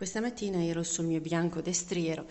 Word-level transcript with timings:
Questa 0.00 0.22
mattina 0.22 0.64
ero 0.64 0.82
sul 0.82 1.04
mio 1.04 1.20
bianco 1.20 1.60
destriero 1.60 2.24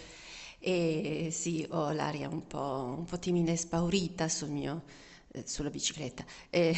e 0.58 1.30
sì, 1.32 1.64
ho 1.70 1.92
l'aria 1.92 2.28
un 2.28 2.48
po', 2.48 2.96
un 2.98 3.06
po 3.06 3.20
timida 3.20 3.52
e 3.52 3.58
spaurita 3.58 4.28
sul 4.28 4.50
mio, 4.50 4.86
eh, 5.34 5.44
sulla 5.46 5.70
bicicletta. 5.70 6.26
E, 6.50 6.76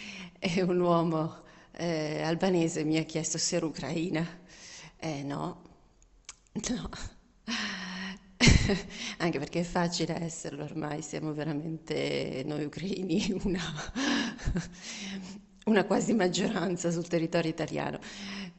e 0.40 0.62
un 0.62 0.80
uomo 0.80 1.42
eh, 1.72 2.22
albanese 2.22 2.84
mi 2.84 2.96
ha 2.96 3.02
chiesto 3.02 3.36
se 3.36 3.56
ero 3.56 3.66
ucraina. 3.66 4.26
Eh 4.96 5.22
no, 5.24 5.62
no. 6.70 6.88
Anche 9.18 9.38
perché 9.38 9.60
è 9.60 9.64
facile 9.64 10.22
esserlo 10.22 10.64
ormai, 10.64 11.02
siamo 11.02 11.34
veramente 11.34 12.44
noi 12.46 12.64
ucraini 12.64 13.38
una, 13.44 13.60
una 15.66 15.84
quasi 15.84 16.14
maggioranza 16.14 16.90
sul 16.90 17.08
territorio 17.08 17.50
italiano 17.50 17.98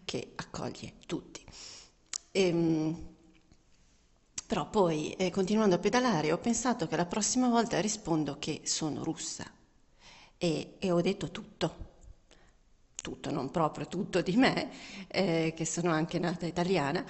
che 0.06 0.34
accoglie 0.36 0.94
tutti. 1.08 1.44
E, 2.34 2.42
ehm, 2.48 2.96
però 4.48 4.70
poi, 4.70 5.14
eh, 5.14 5.30
continuando 5.30 5.76
a 5.76 5.80
pedalare, 5.80 6.32
ho 6.32 6.38
pensato 6.38 6.88
che 6.88 6.98
la 6.98 7.06
prossima 7.06 7.48
volta 7.48 7.80
rispondo 7.80 8.38
che 8.38 8.62
sono 8.66 9.04
russa 9.04 9.50
e, 10.38 10.76
e 10.80 10.92
ho 10.92 11.00
detto 11.02 11.32
tutto. 11.32 11.90
Tutto, 13.02 13.32
non 13.32 13.50
proprio 13.50 13.88
tutto 13.88 14.22
di 14.22 14.36
me, 14.36 14.70
eh, 15.08 15.54
che 15.56 15.66
sono 15.66 15.92
anche 15.92 16.20
nata 16.20 16.46
italiana, 16.46 17.04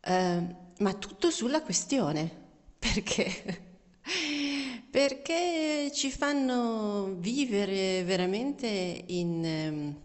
eh, 0.00 0.54
ma 0.78 0.94
tutto 0.94 1.30
sulla 1.30 1.62
questione. 1.62 2.46
Perché? 2.78 3.66
Perché 4.90 5.90
ci 5.94 6.10
fanno 6.10 7.14
vivere 7.18 8.02
veramente 8.04 9.04
in, 9.06 9.44
ehm, 9.44 9.96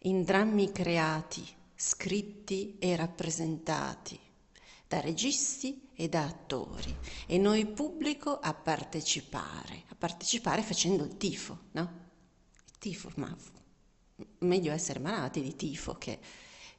in 0.00 0.22
drammi 0.24 0.72
creati 0.72 1.46
scritti 1.80 2.76
e 2.80 2.96
rappresentati 2.96 4.18
da 4.88 4.98
registi 4.98 5.88
e 5.94 6.08
da 6.08 6.24
attori 6.24 6.92
e 7.26 7.38
noi 7.38 7.66
pubblico 7.66 8.36
a 8.36 8.52
partecipare, 8.52 9.84
a 9.86 9.94
partecipare 9.94 10.62
facendo 10.62 11.04
il 11.04 11.16
tifo, 11.16 11.66
no? 11.72 12.06
Il 12.66 12.78
tifo, 12.78 13.12
ma 13.14 13.36
meglio 14.38 14.72
essere 14.72 14.98
malati 14.98 15.40
di 15.40 15.54
tifo 15.54 15.94
che, 15.94 16.18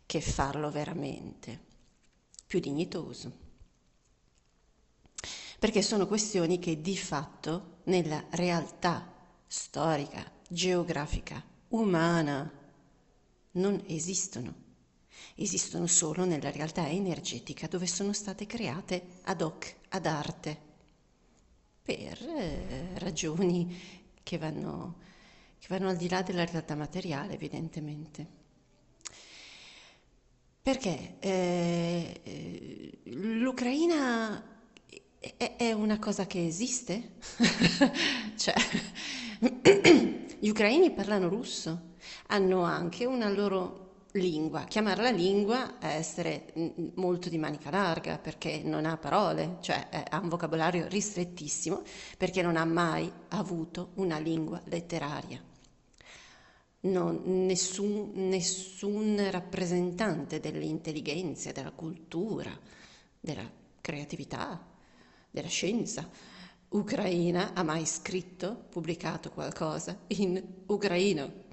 che 0.06 0.19
farlo 0.19 0.69
veramente, 0.69 1.67
più 2.45 2.59
dignitoso. 2.59 3.47
Perché 5.59 5.81
sono 5.81 6.08
questioni 6.08 6.59
che 6.59 6.81
di 6.81 6.97
fatto 6.97 7.78
nella 7.86 8.25
realtà 8.31 9.13
storica, 9.47 10.30
geografica, 10.50 11.41
umana 11.69 12.52
non 13.52 13.81
esistono 13.88 14.67
esistono 15.36 15.88
solo 15.88 16.25
nella 16.25 16.52
realtà 16.52 16.88
energetica 16.88 17.67
dove 17.67 17.88
sono 17.88 18.14
state 18.14 18.45
create 18.45 19.20
ad 19.23 19.42
hoc, 19.42 19.75
ad 19.89 20.06
arte, 20.06 20.67
per 21.81 22.22
eh, 22.22 23.00
ragioni 23.00 23.75
che 24.22 24.38
vanno, 24.38 24.97
che 25.58 25.67
vanno 25.70 25.90
al 25.90 25.97
di 25.97 26.08
là 26.08 26.22
della 26.22 26.45
realtà 26.45 26.75
materiale, 26.75 27.34
evidentemente. 27.34 28.38
Perché 30.62 31.16
eh, 31.20 32.22
eh 32.23 33.00
l'Ucraina 33.06 34.44
è, 35.17 35.56
è, 35.58 35.72
una 35.72 35.97
cosa 35.97 36.28
che 36.28 36.45
esiste? 36.45 37.14
cioè, 38.38 38.53
gli 40.40 40.50
ucraini 40.50 40.92
parlano 40.92 41.28
russo, 41.28 41.95
hanno 42.28 42.64
anche 42.64 43.06
una 43.06 43.30
loro 43.30 43.89
lingua. 44.14 44.64
Chiamarla 44.64 45.10
lingua 45.12 45.78
è 45.80 45.96
essere 45.96 46.54
molto 46.96 47.30
di 47.30 47.38
manica 47.38 47.70
larga 47.70 48.18
perché 48.18 48.62
non 48.64 48.86
ha 48.86 48.98
parole, 48.98 49.58
cioè 49.62 50.06
ha 50.10 50.20
un 50.20 50.30
vocabolario 50.30 50.88
ristrettissimo 50.88 51.84
perché 52.18 52.42
non 52.42 52.58
ha 52.58 52.66
mai 52.66 53.12
avuto 53.30 53.92
una 53.96 54.18
lingua 54.18 54.62
letteraria. 54.66 55.42
Non, 56.81 57.22
nessun, 57.25 58.12
nessun 58.14 59.30
rappresentante 59.30 60.40
delle 60.40 60.64
intelligenze, 60.64 61.52
della 61.52 61.72
cultura, 61.72 62.58
della 63.19 63.50
creatività, 63.81 64.66
della 65.30 65.50
scienza 65.50 66.08
ucraina 66.69 67.53
ha 67.53 67.64
mai 67.64 67.86
scritto, 67.86 68.66
pubblicato 68.69 69.31
qualcosa 69.31 69.98
in 70.08 70.42
ucraino 70.68 71.46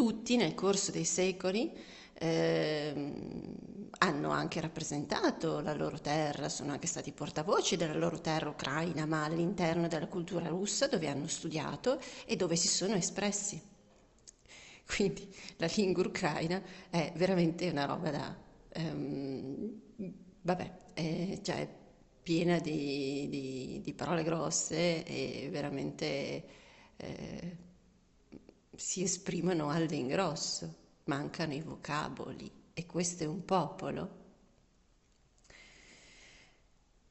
tutti 0.00 0.36
nel 0.36 0.54
corso 0.54 0.90
dei 0.90 1.04
secoli 1.04 1.70
eh, 2.14 3.12
hanno 3.98 4.30
anche 4.30 4.58
rappresentato 4.58 5.60
la 5.60 5.74
loro 5.74 6.00
terra, 6.00 6.48
sono 6.48 6.72
anche 6.72 6.86
stati 6.86 7.12
portavoci 7.12 7.76
della 7.76 7.98
loro 7.98 8.18
terra 8.18 8.48
ucraina, 8.48 9.04
ma 9.04 9.24
all'interno 9.24 9.88
della 9.88 10.06
cultura 10.06 10.48
russa 10.48 10.86
dove 10.86 11.06
hanno 11.06 11.26
studiato 11.26 12.00
e 12.24 12.34
dove 12.36 12.56
si 12.56 12.66
sono 12.66 12.94
espressi. 12.94 13.60
Quindi 14.86 15.28
la 15.58 15.68
lingua 15.74 16.06
ucraina 16.06 16.62
è 16.88 17.12
veramente 17.16 17.68
una 17.68 17.84
roba 17.84 18.10
da... 18.10 18.36
Um, 18.76 19.82
vabbè, 20.40 20.76
è, 20.94 21.40
cioè, 21.42 21.68
piena 22.22 22.58
di, 22.58 23.28
di, 23.28 23.80
di, 23.84 23.92
parole 23.92 24.22
grosse 24.22 25.04
e 25.04 25.48
veramente... 25.50 26.44
Eh, 26.96 27.68
si 28.80 29.02
esprimono 29.02 29.68
all'ingrosso, 29.68 30.74
mancano 31.04 31.52
i 31.52 31.60
vocaboli 31.60 32.50
e 32.72 32.86
questo 32.86 33.24
è 33.24 33.26
un 33.26 33.44
popolo. 33.44 34.18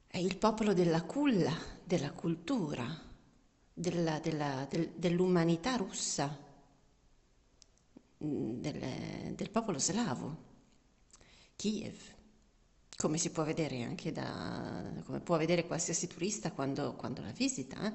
È 0.08 0.18
il 0.18 0.36
popolo 0.38 0.74
della 0.74 1.04
culla, 1.04 1.56
della 1.84 2.12
cultura, 2.12 2.88
della, 3.72 4.18
della, 4.20 4.66
del, 4.68 4.94
dell'umanità 4.96 5.76
russa, 5.76 6.36
del, 8.18 9.36
del, 9.36 9.50
popolo 9.52 9.78
slavo, 9.78 10.38
Kiev, 11.56 11.98
come 12.98 13.20
si 13.20 13.30
può 13.30 13.44
vedere 13.44 13.84
anche 13.84 14.12
da, 14.12 14.92
come 15.06 15.20
può 15.20 15.38
vedere 15.38 15.68
qualsiasi 15.68 16.08
turista 16.08 16.52
quando, 16.52 16.96
quando 16.96 17.22
la 17.22 17.32
visita. 17.32 17.86
Eh? 17.86 17.94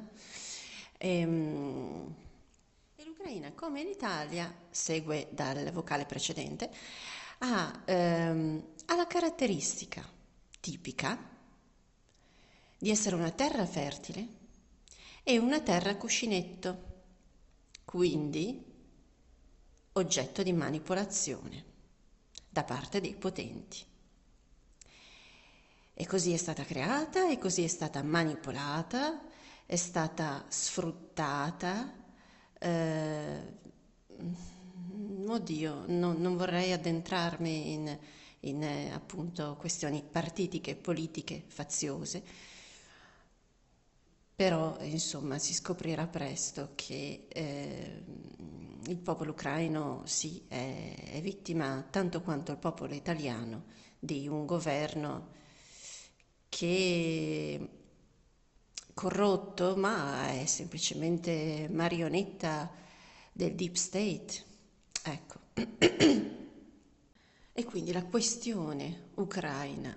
E, 0.97 1.27
l'Ucraina, 3.25 3.53
come 3.53 3.83
l'Italia, 3.83 4.55
segue 4.69 5.29
dal 5.31 5.73
vocale 5.73 6.05
precedente, 6.05 6.71
ha, 7.39 7.83
ehm, 7.87 8.63
ha 8.85 8.97
la 8.97 9.07
caratteristica 9.07 10.07
tipica 10.61 11.19
di 12.77 12.91
essere 12.91 13.17
una 13.17 13.31
terra 13.31 13.65
fertile 13.65 14.27
e 15.23 15.39
una 15.39 15.61
terra 15.63 15.97
cuscinetto, 15.97 16.93
quindi 17.87 18.63
oggetto 19.93 20.43
di 20.43 20.53
manipolazione 20.53 21.65
da 22.51 22.63
parte 22.63 23.01
dei 23.01 23.15
potenti. 23.15 23.83
E 25.95 26.07
così 26.07 26.35
è 26.35 26.37
stata 26.37 26.63
creata, 26.65 27.31
e 27.31 27.39
così 27.39 27.65
è 27.65 27.69
stata 27.69 28.03
manipolata, 28.03 29.23
è 29.65 29.77
stata 29.77 30.45
sfruttata 30.49 32.03
oddio, 35.29 35.85
no, 35.89 36.13
non 36.13 36.37
vorrei 36.37 36.73
addentrarmi 36.73 37.73
in, 37.73 37.99
in 38.41 38.63
eh, 38.63 38.91
appunto 38.93 39.57
questioni 39.59 40.03
partitiche, 40.03 40.77
politiche, 40.77 41.43
faziose, 41.47 42.23
però 44.35 44.77
insomma 44.81 45.39
si 45.39 45.55
scoprirà 45.55 46.07
presto 46.07 46.73
che 46.75 47.27
eh, 47.29 48.03
il 48.87 48.97
popolo 48.99 49.31
ucraino 49.31 50.03
sì 50.05 50.45
è, 50.49 51.11
è 51.13 51.21
vittima 51.21 51.87
tanto 51.89 52.21
quanto 52.21 52.51
il 52.53 52.59
popolo 52.59 52.95
italiano 52.95 53.65
di 53.99 54.27
un 54.29 54.45
governo 54.45 55.29
che 56.49 57.69
corrotto, 58.95 59.77
ma 59.77 60.31
è 60.31 60.47
semplicemente 60.47 61.69
marionetta 61.71 62.71
del 63.33 63.55
deep 63.55 63.75
state. 63.75 64.45
Ecco. 65.03 65.41
e 67.53 67.65
quindi 67.65 67.93
la 67.93 68.05
questione 68.05 69.11
ucraina 69.15 69.95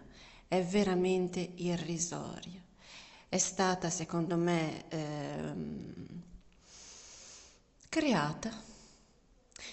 è 0.47 0.61
veramente 0.63 1.53
irrisoria. 1.55 2.61
È 3.29 3.37
stata, 3.37 3.89
secondo 3.89 4.35
me, 4.35 4.89
ehm, 4.89 6.23
creata 7.89 8.75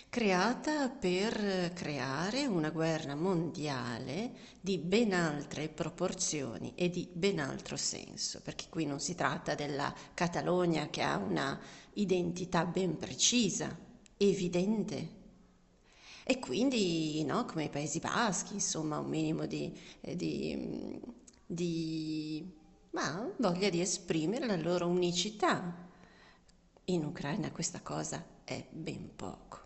creata 0.08 0.88
per 0.88 1.72
creare 1.74 2.46
una 2.46 2.70
guerra 2.70 3.14
mondiale 3.14 4.32
di 4.60 4.78
ben 4.78 5.12
altre 5.12 5.68
proporzioni 5.68 6.72
e 6.74 6.88
di 6.90 7.08
ben 7.12 7.38
altro 7.38 7.76
senso, 7.76 8.40
perché 8.42 8.66
qui 8.68 8.86
non 8.86 9.00
si 9.00 9.14
tratta 9.14 9.54
della 9.54 9.92
Catalogna 10.14 10.88
che 10.88 11.02
ha 11.02 11.16
una 11.16 11.58
identità 11.94 12.64
ben 12.64 12.96
precisa, 12.96 13.76
evidente, 14.16 15.22
E 16.26 16.38
quindi, 16.38 17.22
no, 17.24 17.44
come 17.44 17.64
i 17.64 17.68
Paesi 17.68 17.98
Baschi, 18.00 18.54
insomma, 18.54 18.98
un 18.98 19.08
minimo 19.08 19.44
di, 19.46 19.78
eh, 20.00 20.16
di, 20.16 20.98
di 21.44 22.50
ma, 22.92 23.30
voglia 23.38 23.68
di 23.68 23.80
esprimere 23.80 24.46
la 24.46 24.56
loro 24.56 24.86
unicità. 24.86 25.88
In 26.86 27.04
Ucraina 27.04 27.50
questa 27.52 27.80
cosa 27.82 28.24
è 28.44 28.64
ben 28.70 29.14
poco. 29.14 29.63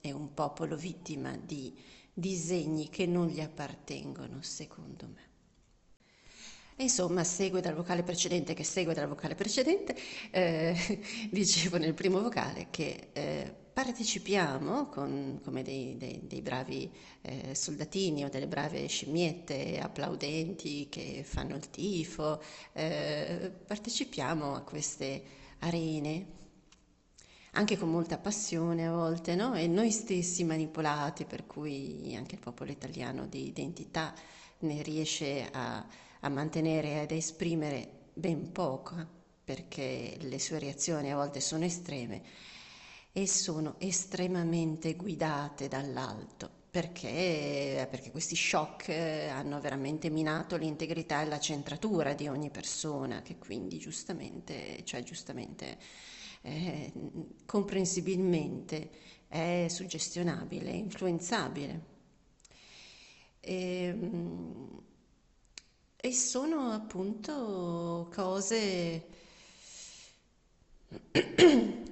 È 0.00 0.10
un 0.10 0.32
popolo 0.34 0.76
vittima 0.76 1.36
di 1.36 1.76
disegni 2.12 2.88
che 2.88 3.06
non 3.06 3.28
gli 3.28 3.40
appartengono, 3.40 4.42
secondo 4.42 5.06
me. 5.06 5.26
Insomma, 6.80 7.24
segue 7.24 7.60
dal 7.60 7.74
vocale 7.74 8.04
precedente 8.04 8.54
che 8.54 8.62
segue 8.62 8.94
dal 8.94 9.08
vocale 9.08 9.34
precedente, 9.34 9.96
eh, 10.30 10.76
dicevo 11.30 11.76
nel 11.76 11.94
primo 11.94 12.20
vocale 12.20 12.68
che 12.70 13.08
eh, 13.12 13.52
partecipiamo 13.72 14.88
con, 14.88 15.40
come 15.42 15.62
dei, 15.62 15.96
dei, 15.96 16.20
dei 16.24 16.40
bravi 16.40 16.88
eh, 17.22 17.54
soldatini 17.54 18.24
o 18.24 18.28
delle 18.28 18.46
brave 18.46 18.86
scimmiette 18.86 19.78
applaudenti 19.80 20.88
che 20.88 21.22
fanno 21.24 21.56
il 21.56 21.68
tifo, 21.68 22.40
eh, 22.72 23.52
partecipiamo 23.66 24.54
a 24.54 24.62
queste 24.62 25.22
arene 25.58 26.26
anche 27.52 27.76
con 27.76 27.90
molta 27.90 28.18
passione 28.18 28.86
a 28.86 28.92
volte, 28.92 29.34
no? 29.34 29.54
E 29.54 29.66
noi 29.66 29.90
stessi 29.90 30.44
manipolati, 30.44 31.24
per 31.24 31.46
cui 31.46 32.14
anche 32.16 32.34
il 32.36 32.40
popolo 32.40 32.70
italiano 32.70 33.26
di 33.26 33.46
identità 33.48 34.14
ne 34.60 34.82
riesce 34.82 35.48
a 35.52 35.86
a 36.22 36.28
mantenere 36.28 37.02
ed 37.02 37.12
esprimere 37.12 37.88
ben 38.14 38.50
poco, 38.52 38.94
perché 39.44 40.16
le 40.20 40.38
sue 40.38 40.58
reazioni 40.58 41.12
a 41.12 41.16
volte 41.16 41.40
sono 41.40 41.64
estreme 41.64 42.22
e 43.12 43.26
sono 43.26 43.76
estremamente 43.78 44.94
guidate 44.94 45.68
dall'alto. 45.68 46.50
Perché, 46.70 47.86
perché 47.90 48.10
questi 48.10 48.36
shock 48.36 48.90
hanno 48.90 49.58
veramente 49.60 50.10
minato 50.10 50.56
l'integrità 50.56 51.22
e 51.22 51.26
la 51.26 51.40
centratura 51.40 52.12
di 52.14 52.28
ogni 52.28 52.50
persona, 52.50 53.22
che 53.22 53.38
quindi 53.38 53.78
giustamente, 53.78 54.84
cioè 54.84 55.02
giustamente, 55.02 55.78
eh, 56.42 56.92
comprensibilmente 57.46 58.90
è 59.28 59.66
suggestionabile, 59.68 60.70
influenzabile. 60.70 61.96
E, 63.40 63.84
ehm, 63.84 64.80
e 66.00 66.12
sono 66.12 66.70
appunto 66.70 68.08
cose, 68.14 69.06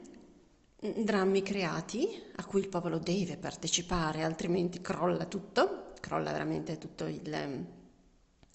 drammi 0.78 1.42
creati 1.42 2.08
a 2.36 2.44
cui 2.44 2.60
il 2.60 2.68
popolo 2.68 2.98
deve 2.98 3.36
partecipare, 3.36 4.22
altrimenti 4.22 4.80
crolla 4.80 5.26
tutto, 5.26 5.92
crolla 6.00 6.30
veramente 6.30 6.78
tutto 6.78 7.06
il, 7.06 7.66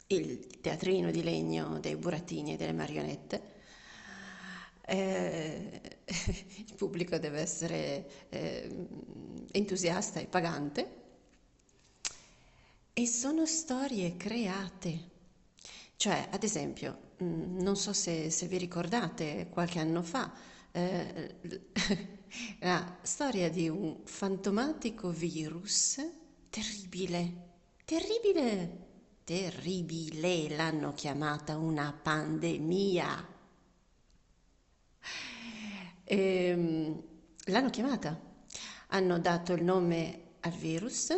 il 0.07 0.47
teatrino 0.61 1.11
di 1.11 1.21
legno 1.21 1.79
dei 1.79 1.97
burattini 1.97 2.53
e 2.53 2.57
delle 2.57 2.73
marionette. 2.73 3.59
Eh, 4.85 5.81
il 6.05 6.73
pubblico 6.75 7.17
deve 7.17 7.39
essere 7.39 8.27
eh, 8.29 8.87
entusiasta 9.51 10.19
e 10.19 10.25
pagante. 10.25 10.99
E 12.93 13.07
sono 13.07 13.45
storie 13.45 14.17
create 14.17 15.11
cioè, 16.01 16.29
ad 16.31 16.43
esempio, 16.43 17.11
mm, 17.21 17.59
non 17.59 17.75
so 17.75 17.93
se, 17.93 18.31
se 18.31 18.47
vi 18.47 18.57
ricordate 18.57 19.49
qualche 19.51 19.77
anno 19.77 20.01
fa, 20.01 20.33
eh, 20.71 21.35
la 22.61 22.97
storia 23.03 23.51
di 23.51 23.69
un 23.69 23.97
fantomatico 24.03 25.11
virus 25.11 26.03
terribile, 26.49 27.33
terribile, 27.85 28.77
terribile, 29.23 30.49
l'hanno 30.49 30.91
chiamata 30.95 31.55
una 31.55 31.93
pandemia. 31.93 33.27
E, 36.11 36.17
ehm, 36.17 37.01
l'hanno 37.45 37.69
chiamata, 37.69 38.19
hanno 38.87 39.19
dato 39.19 39.53
il 39.53 39.63
nome 39.63 40.31
al 40.41 40.51
virus, 40.51 41.13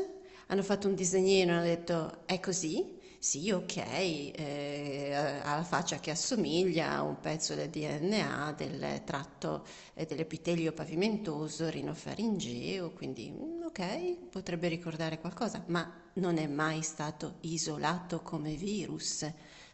hanno 0.47 0.61
fatto 0.61 0.87
un 0.87 0.93
disegnino, 0.93 1.53
hanno 1.53 1.63
detto 1.63 2.27
è 2.27 2.39
così, 2.39 2.99
sì, 3.17 3.49
ok, 3.49 3.77
eh, 3.77 5.13
ha 5.15 5.55
la 5.55 5.63
faccia 5.63 5.97
che 5.97 6.11
assomiglia 6.11 6.91
a 6.91 7.01
un 7.01 7.19
pezzo 7.19 7.55
del 7.55 7.69
DNA 7.69 8.53
del 8.55 9.01
tratto 9.03 9.65
eh, 9.95 10.05
dell'epitelio 10.05 10.73
pavimentoso 10.73 11.69
rinofaringeo, 11.69 12.91
quindi 12.91 13.31
mm, 13.31 13.63
ok, 13.63 14.27
potrebbe 14.29 14.67
ricordare 14.67 15.19
qualcosa, 15.19 15.63
ma 15.67 15.91
non 16.15 16.37
è 16.37 16.45
mai 16.45 16.83
stato 16.83 17.37
isolato 17.41 18.21
come 18.21 18.53
virus, 18.53 19.25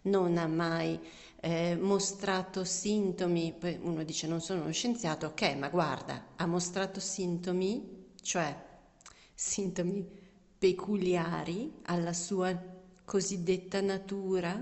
non 0.04 0.38
ha 0.38 0.48
mai 0.48 1.00
eh, 1.42 1.75
mostrato 1.75 2.63
sintomi, 2.63 3.56
uno 3.81 4.04
dice 4.04 4.28
non 4.28 4.42
sono 4.42 4.62
uno 4.62 4.72
scienziato, 4.72 5.28
ok, 5.28 5.56
ma 5.56 5.69
guarda, 5.69 6.34
ha 6.36 6.46
mostrato 6.46 7.00
sintomi, 7.00 8.07
cioè 8.22 8.56
sintomi 9.34 10.06
peculiari 10.57 11.80
alla 11.84 12.13
sua 12.13 12.57
cosiddetta 13.06 13.81
natura, 13.81 14.62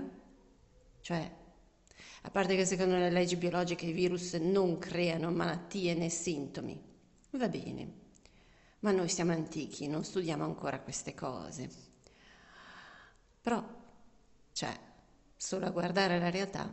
cioè 1.00 1.36
a 2.22 2.30
parte 2.30 2.56
che 2.56 2.64
secondo 2.64 2.96
le 2.96 3.10
leggi 3.10 3.36
biologiche 3.36 3.86
i 3.86 3.92
virus 3.92 4.34
non 4.34 4.78
creano 4.78 5.30
malattie 5.30 5.94
né 5.94 6.08
sintomi, 6.08 6.80
va 7.30 7.48
bene, 7.48 7.92
ma 8.80 8.92
noi 8.92 9.08
siamo 9.08 9.32
antichi, 9.32 9.88
non 9.88 10.04
studiamo 10.04 10.44
ancora 10.44 10.80
queste 10.80 11.14
cose. 11.14 11.68
Però, 13.40 13.64
cioè, 14.52 14.78
solo 15.38 15.64
a 15.64 15.70
guardare 15.70 16.18
la 16.18 16.28
realtà 16.28 16.70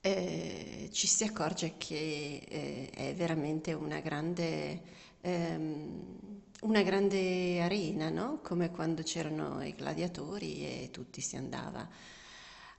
eh, 0.00 0.90
ci 0.92 1.06
si 1.06 1.24
accorge 1.24 1.76
che 1.78 2.44
eh, 2.46 2.90
è 2.90 3.14
veramente 3.14 3.72
una 3.72 4.00
grande 4.00 4.82
ehm, 5.22 6.36
una 6.62 6.82
grande 6.82 7.60
arena, 7.60 8.08
no? 8.08 8.40
come 8.42 8.70
quando 8.70 9.02
c'erano 9.02 9.62
i 9.62 9.74
gladiatori 9.74 10.84
e 10.84 10.90
tutti 10.90 11.20
si 11.20 11.36
andava 11.36 11.86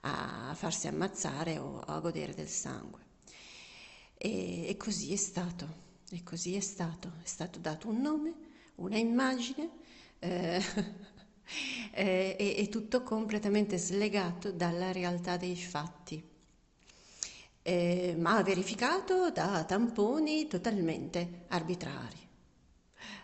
a 0.01 0.53
farsi 0.55 0.87
ammazzare 0.87 1.57
o 1.59 1.79
a 1.79 1.99
godere 1.99 2.33
del 2.33 2.47
sangue. 2.47 3.05
E, 4.17 4.67
e 4.67 4.77
così 4.77 5.13
è 5.13 5.15
stato, 5.15 5.67
e 6.09 6.23
così 6.23 6.55
è 6.55 6.59
stato, 6.59 7.13
è 7.23 7.27
stato 7.27 7.59
dato 7.59 7.87
un 7.89 8.01
nome, 8.01 8.33
una 8.75 8.97
immagine 8.97 9.69
eh, 10.19 10.61
e, 11.91 12.35
e 12.37 12.69
tutto 12.69 13.03
completamente 13.03 13.77
slegato 13.77 14.51
dalla 14.51 14.91
realtà 14.91 15.37
dei 15.37 15.55
fatti. 15.55 16.23
Eh, 17.61 18.15
ma 18.17 18.41
verificato 18.43 19.29
da 19.31 19.63
tamponi 19.65 20.47
totalmente 20.47 21.45
arbitrari 21.49 22.27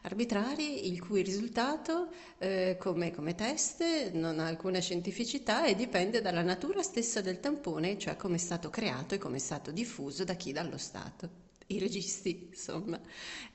arbitrari 0.04 0.88
il 0.92 1.02
cui 1.02 1.22
risultato 1.22 2.10
eh, 2.38 2.78
come, 2.80 3.12
come 3.12 3.36
test 3.36 4.12
non 4.14 4.40
ha 4.40 4.48
alcuna 4.48 4.80
scientificità 4.80 5.66
e 5.66 5.76
dipende 5.76 6.22
dalla 6.22 6.42
natura 6.42 6.82
stessa 6.82 7.22
del 7.22 7.40
tampone, 7.40 7.98
cioè 7.98 8.16
come 8.16 8.36
è 8.36 8.40
stato 8.40 8.70
creato 8.70 9.16
e 9.16 9.18
come 9.18 9.38
è 9.38 9.40
stato 9.40 9.72
diffuso 9.72 10.24
da 10.24 10.34
chi 10.36 10.52
dallo 10.52 10.78
Stato. 10.78 11.42
I 11.68 11.80
registi, 11.80 12.48
insomma. 12.50 13.00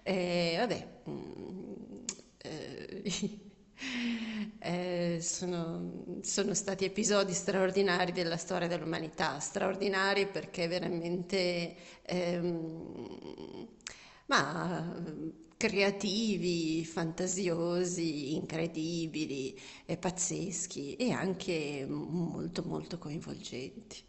Eh, 0.02 0.56
vabbè, 0.58 0.88
mm, 1.08 1.72
eh, 2.38 3.38
eh, 4.58 5.18
sono, 5.20 6.20
sono, 6.22 6.54
stati 6.54 6.84
episodi 6.84 7.32
straordinari 7.32 8.12
della 8.12 8.36
storia 8.36 8.68
dell'umanità, 8.68 9.38
straordinari 9.38 10.26
perché 10.26 10.66
veramente, 10.68 11.76
ehm, 12.02 13.68
ma 14.26 14.94
creativi, 15.56 16.84
fantasiosi, 16.84 18.34
incredibili, 18.34 19.58
e 19.84 19.96
pazzeschi 19.96 20.94
e 20.96 21.10
anche 21.10 21.84
molto 21.88 22.62
molto 22.62 22.98
coinvolgenti. 22.98 24.02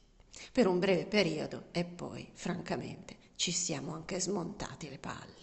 Per 0.52 0.68
un 0.68 0.80
breve 0.80 1.06
periodo 1.06 1.66
e 1.72 1.84
poi, 1.86 2.30
francamente, 2.34 3.18
ci 3.36 3.52
siamo 3.52 3.94
anche 3.94 4.20
smontati 4.20 4.90
le 4.90 5.00
palle. 5.00 5.38